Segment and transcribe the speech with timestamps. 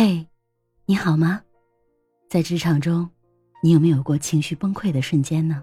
[0.00, 0.24] 嘿，
[0.86, 1.42] 你好吗？
[2.28, 3.10] 在职场中，
[3.60, 5.60] 你有没有过情绪崩溃的瞬间呢？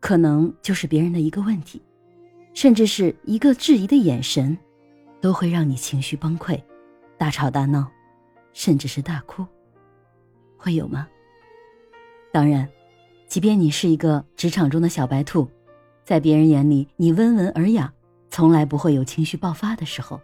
[0.00, 1.80] 可能就是别人的一个问题，
[2.54, 4.58] 甚至是一个质疑的眼神，
[5.20, 6.60] 都会让你情绪崩溃，
[7.16, 7.88] 大吵大闹，
[8.52, 9.46] 甚至是大哭。
[10.56, 11.06] 会有吗？
[12.32, 12.68] 当然，
[13.28, 15.48] 即便你是一个职场中的小白兔，
[16.04, 17.94] 在别人眼里你温文尔雅，
[18.28, 20.20] 从来不会有情绪爆发的时候，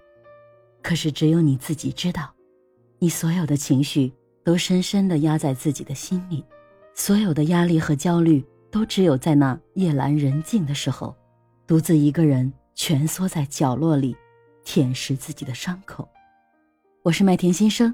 [0.82, 2.31] 可是只有你自己知道。
[3.02, 4.12] 你所有的情绪
[4.44, 6.44] 都深深的压在自己的心里，
[6.94, 11.12] 所有的压力和焦虑都只有在那夜阑人静的时候，
[11.66, 14.16] 独自一个人蜷缩在角落里，
[14.62, 16.08] 舔舐自己的伤口。
[17.02, 17.92] 我是麦田先生，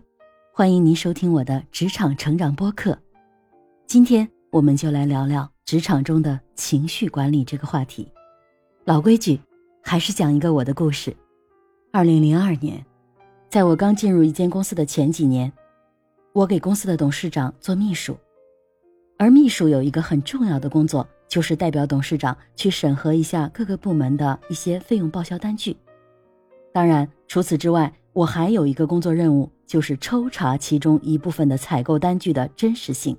[0.52, 2.98] 欢迎您收听我的职场成长播客。
[3.86, 8.06] 今天我们就来聊聊职场中的情绪管理这个话题。
[8.84, 9.40] 老规矩，
[9.82, 11.16] 还是讲一个我的故事。
[11.94, 12.84] 二零零二年。
[13.50, 15.50] 在我刚进入一间公司的前几年，
[16.34, 18.14] 我给公司的董事长做秘书，
[19.16, 25.74] 而秘书有一个很重要的工作，就是代表董事长去审核一下各个部门的一些费用报销单据。
[26.74, 33.16] 当然，除此之外，我还有一个工作任务，就是抽查其中一部分的采购单据的真实性，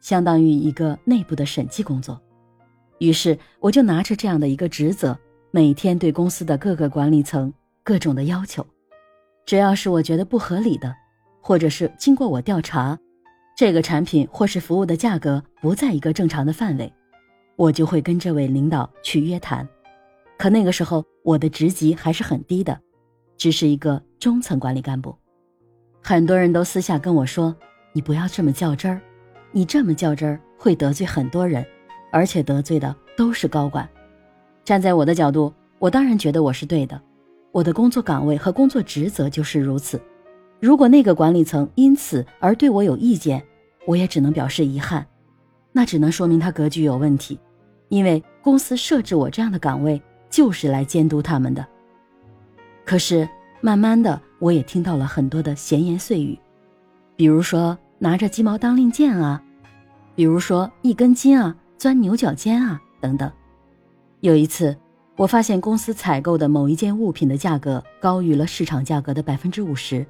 [0.00, 2.20] 相当于一个内部的审计工作。
[2.98, 5.16] 于是，我就拿着这样的一个职责，
[5.52, 8.66] 每天对公司的各个管理层各种的要求。
[9.46, 10.94] 只要是我觉得不合理的，
[11.40, 12.98] 或者是经过我调查，
[13.56, 16.92] 这个产品或是服务的价格不在一个正常的范围，
[17.56, 19.68] 我就会跟这位领导去约谈。
[20.38, 22.80] 可那个时候我的职级还是很低的，
[23.36, 25.14] 只是一个中层管理干部。
[26.02, 27.54] 很多人都私下跟我说
[27.92, 29.00] ：“你不要这么较真儿，
[29.52, 31.64] 你这么较真儿会得罪很多人，
[32.10, 33.88] 而且得罪的都是高管。”
[34.64, 37.00] 站在我的角度，我当然觉得我是对的。
[37.54, 40.00] 我的工作岗位和工作职责就是如此。
[40.58, 43.40] 如果那个管理层因此而对我有意见，
[43.86, 45.06] 我也只能表示遗憾。
[45.70, 47.38] 那只能说明他格局有问题，
[47.90, 51.64] 因为公司设置我这样的岗位就是来监督他们的。
[52.84, 53.28] 可是
[53.60, 56.36] 慢慢的，我也听到了很多的闲言碎语，
[57.14, 59.40] 比如说拿着鸡毛当令箭啊，
[60.16, 63.30] 比如说一根筋啊，钻牛角尖啊等等。
[64.18, 64.76] 有一次。
[65.16, 70.04] 我发现公司采购的某一件物品的价格高于了市场价格的百分之五十，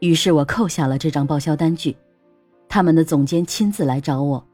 [0.00, 1.96] 于是我扣下了这张报销单据。
[2.68, 4.44] 他们的总监亲自来找我，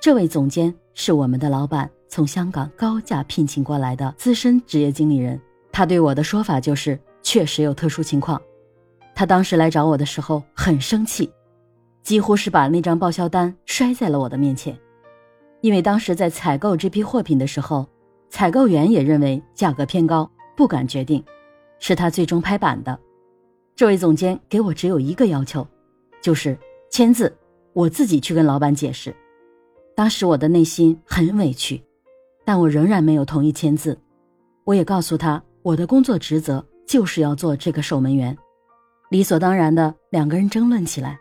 [0.00, 5.38] 这位总监是我们的老板从香港高价聘请过来的资深职业经理人。
[5.70, 8.40] 他对我的说法就是确实有特殊情况。
[9.14, 11.30] 他当时来找我的时候很生气，
[12.02, 14.74] 几乎是把那张报销单摔在了我的面前，
[15.60, 17.86] 因为当时在采购这批货品的时候。
[18.30, 21.24] 采购员也认为价格偏高，不敢决定，
[21.78, 22.98] 是他最终拍板的。
[23.74, 25.66] 这位总监给我只有一个要求，
[26.20, 26.58] 就是
[26.90, 27.34] 签字，
[27.72, 29.14] 我自己去跟老板解释。
[29.94, 31.82] 当时我的内心很委屈，
[32.44, 33.98] 但我仍然没有同意签字。
[34.64, 38.36] 我也告诉他，我的工作职责就是要做这个守门员。
[39.10, 41.18] 理所当然的，两个人争论起来。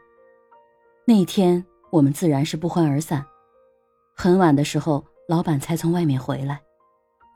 [1.06, 3.26] 那一天，我们自然是不欢而散。
[4.16, 6.60] 很晚的时候，老板才从外面回来。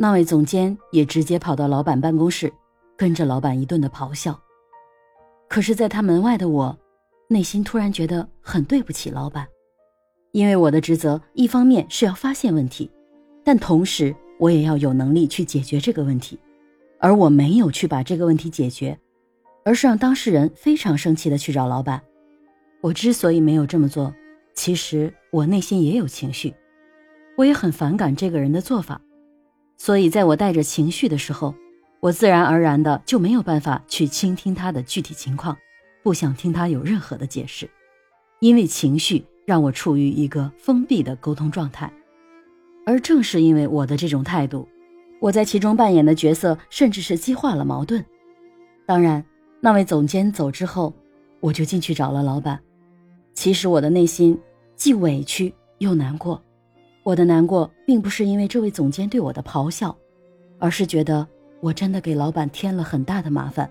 [0.02, 2.52] 那位总监也直接跑到老板办公室，
[2.98, 4.36] 跟着老板一顿的咆哮。
[5.48, 6.76] 可是，在他门外的我，
[7.28, 9.48] 内心突然觉得很对不起老板，
[10.32, 12.90] 因为我的职责一方面是要发现问题，
[13.44, 16.40] 但同时我也要有能力去解决这个问题，
[17.00, 18.98] 而我没有去把这个问题解决，
[19.64, 22.02] 而是让当事人非常生气的去找老板。
[22.82, 24.12] 我之所以没有这么做，
[24.56, 26.56] 其实我内心也有情绪，
[27.38, 29.00] 我也很反感这个人的做法。
[29.84, 31.56] 所以，在我带着情绪的时候，
[32.02, 35.58] 我自然而然的就没有办法去倾听他的具体情况，
[36.04, 37.68] 不想听他有任何的解释，
[38.42, 41.92] 因为情绪让我处于一个封闭的沟通状态。
[42.86, 44.70] 而正是因为我的这种态度，
[45.20, 48.06] 我在其中扮演的角色甚至是激化了矛盾。
[48.86, 49.26] 当然，
[49.60, 50.94] 那位总监走之后，
[51.40, 52.60] 我就进去找了老板。
[53.34, 54.40] 其实我的内心
[54.76, 56.40] 既委屈又难过。
[57.04, 59.96] 我的难过并不是因为这位总监对我的咆哮，
[60.60, 61.28] 而是觉得
[61.60, 63.70] 我真的给老板添了很大的麻烦，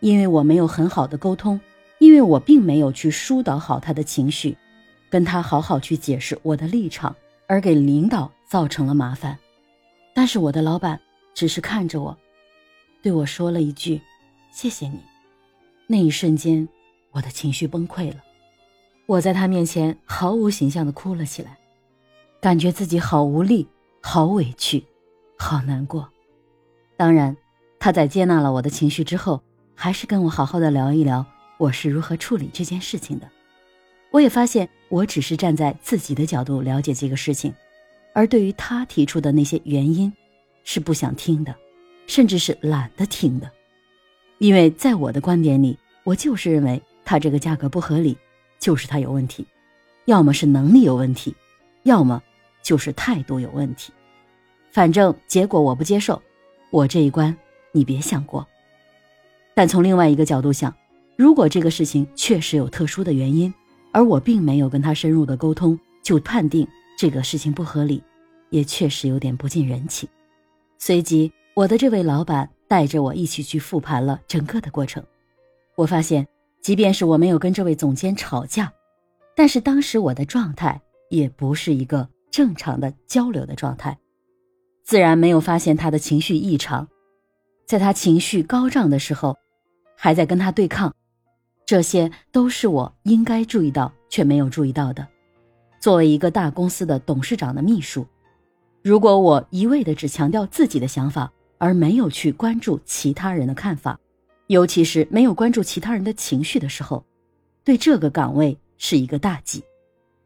[0.00, 1.60] 因为我没有很好的沟通，
[1.98, 4.56] 因为我并没有去疏导好他的情绪，
[5.10, 7.14] 跟他好好去解释我的立场，
[7.46, 9.38] 而给领导造成了麻烦。
[10.14, 10.98] 但是我的老板
[11.34, 12.16] 只是看着我，
[13.02, 14.00] 对我说了一句
[14.50, 14.98] ：“谢谢你。”
[15.86, 16.66] 那一瞬间，
[17.10, 18.16] 我的情绪崩溃了，
[19.04, 21.58] 我在他面前毫无形象的哭了起来。
[22.40, 23.68] 感觉自己好无力，
[24.00, 24.82] 好委屈，
[25.38, 26.08] 好难过。
[26.96, 27.36] 当然，
[27.78, 29.42] 他在接纳了我的情绪之后，
[29.74, 31.24] 还是跟我好好的聊一聊，
[31.58, 33.28] 我是如何处理这件事情的。
[34.10, 37.52] 我也发现，我只是站在自己的角度了解这个事情，
[38.14, 40.10] 而对于他提出的那些原因，
[40.64, 41.54] 是不想听的，
[42.06, 43.50] 甚至是懒得听的。
[44.38, 48.16] 因为在我的观点里，我就是认为他这个价格不合理，
[48.58, 49.46] 就是他有问题，
[50.06, 51.34] 要么是能力有问题，
[51.82, 52.22] 要么
[52.62, 53.92] 就是态度有问题。
[54.70, 56.20] 反正结果我不接受，
[56.70, 57.36] 我这一关
[57.72, 58.46] 你别想过。
[59.54, 60.74] 但从另外一个角度想，
[61.16, 63.52] 如果这个事情确实有特殊的原因，
[63.92, 66.66] 而我并没有跟他深入的沟通，就判定
[66.96, 68.02] 这个事情不合理，
[68.50, 70.08] 也确实有点不近人情。
[70.78, 75.04] 随即，我的这位老板带着我一起去复盘了整个的过程。
[75.74, 76.26] 我发现，
[76.62, 78.72] 即便是我没有跟这位总监吵架，
[79.34, 80.80] 但是当时我的状态
[81.10, 83.98] 也不是一个正常的交流的状态，
[84.84, 86.88] 自然没有发现他的情绪异常。
[87.66, 89.36] 在他情绪高涨的时候，
[89.96, 90.94] 还在跟他对抗。
[91.66, 95.06] 这些都是我应该注意到却没有注意到的。
[95.78, 98.04] 作为一个大公司的董事长的秘书，
[98.82, 103.98] 如果我一味的只强调自己的想法，而没有去关注其他人的看法，
[104.48, 107.04] 尤其是没有关注其他人的情绪的时候，
[107.62, 109.62] 对这个岗位是一个大忌。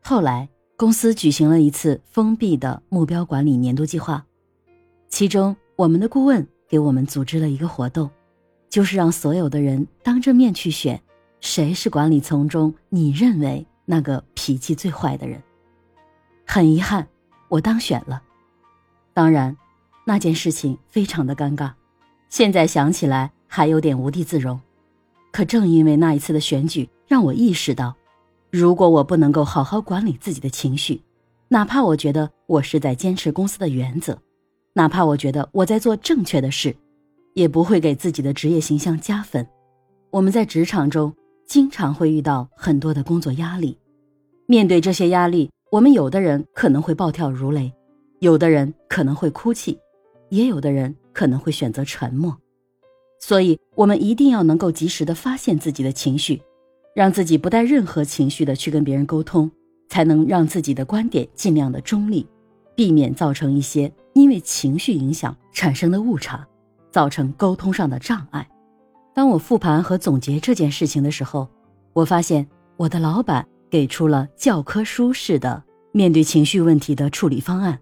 [0.01, 4.27] 后来，公司举行了一次封闭的目标管理年度计划，
[5.09, 8.11] 其中我们的顾问给我们组织了一个活动，
[8.69, 11.01] 就是让所有的人当着面去选。
[11.41, 15.41] 谁是管理层中你认为那个脾气最坏的人？
[16.47, 17.07] 很遗憾，
[17.49, 18.23] 我当选了。
[19.13, 19.57] 当然，
[20.05, 21.71] 那件事情非常的尴尬，
[22.31, 24.61] 现在想起来还有点无地自容。
[25.31, 27.95] 可正因为那一次的选举，让我意识到，
[28.57, 31.03] 如果我不能够好好管理自己的情绪，
[31.49, 34.17] 哪怕我觉得我是在坚持公司的原则，
[34.75, 36.73] 哪怕我觉得我在做正确的事，
[37.33, 39.45] 也不会给自己的职业形象加分。
[40.11, 41.13] 我们在职场中。
[41.47, 43.77] 经常会遇到很多的工作压力，
[44.47, 47.71] 面对这些压力，我们有的人可能会暴跳如雷，
[48.21, 49.79] 有的人可能会哭泣，
[50.31, 52.35] 也有的人可能会选择沉默。
[53.21, 56.41] 所以，我们一定要能够及时的发现自己的情绪，
[56.95, 59.51] 让自己不带任何情绪的去跟别人沟通，
[59.89, 62.27] 才能让自己的观点尽量的中立，
[62.77, 66.47] 避免造成一些因为情绪影响产生的误差，
[66.93, 68.49] 造成沟通上的障碍。
[69.13, 71.49] 当我复盘和总结这件事情的时候，
[71.93, 72.47] 我发现
[72.77, 75.63] 我的老板给出了教科书式的
[75.93, 77.79] 面对情绪问题的处理方案。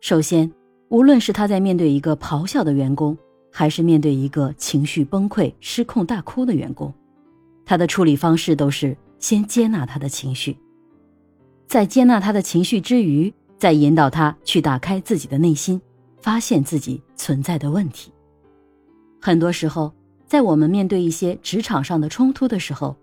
[0.00, 0.50] 首先，
[0.88, 3.16] 无论是他在面对一个咆哮的员工，
[3.50, 6.92] 还是面对一个情绪崩溃、失控大哭的员工，
[7.64, 10.56] 他的处理方式都是先接纳他的情绪，
[11.66, 15.80] 在接纳他的情绪之余，再引导他去打开自己的内心，
[16.20, 18.12] 发现自己存在的问题。
[19.20, 19.92] 很多时候。
[20.24, 22.96] 在我们面对一些职场上的冲突的时候，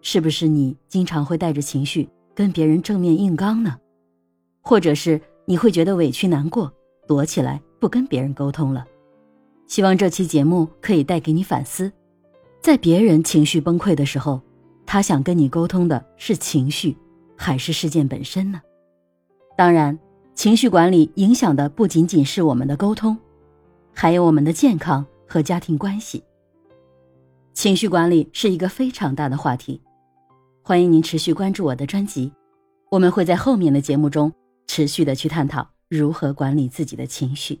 [0.00, 3.76] 是不是你经常会带着情绪跟别人正面硬刚呢？
[4.62, 6.72] 或者是你会觉得委屈难过，
[7.06, 8.86] 躲起来不跟别人沟通了？
[9.66, 11.92] 希望这期节目可以带给你反思，
[12.62, 14.40] 在别人情绪崩溃的时候，
[14.84, 16.94] 他想跟你沟通的是情绪，
[17.34, 18.60] 还是事件本身呢？
[19.56, 19.98] 当然，
[20.34, 23.16] 情绪管理影响的不仅仅是我们的沟通，
[23.94, 26.22] 还有我们的健康和家庭关系。
[27.54, 29.80] 情绪管理是一个非常大的话题，
[30.62, 32.30] 欢迎您持续关注我的专辑，
[32.90, 34.30] 我们会在后面的节目中
[34.66, 37.58] 持续的去探讨如何管理自己的情绪。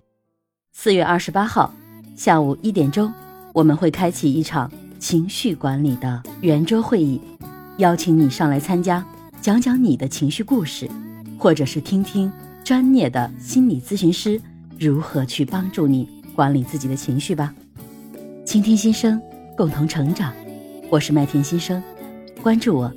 [0.72, 1.72] 四月二十八号
[2.14, 3.12] 下午一点钟，
[3.52, 4.70] 我们会开启一场
[5.00, 7.20] 情绪管理的圆桌会议，
[7.78, 9.04] 邀请你上来参加，
[9.40, 10.88] 讲讲你的情绪故事，
[11.38, 12.30] 或者是听听
[12.62, 14.40] 专业的心理咨询师
[14.78, 17.52] 如何去帮助你管理自己的情绪吧。
[18.44, 19.20] 倾听心声。
[19.56, 20.32] 共同成长，
[20.88, 21.82] 我是麦田新生，
[22.40, 22.90] 关注我，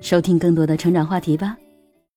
[0.00, 1.54] 收听更多的成长话题吧。